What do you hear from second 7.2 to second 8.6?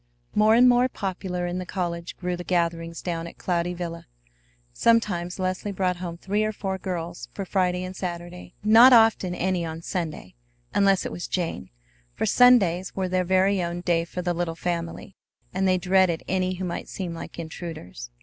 for Friday and Saturday,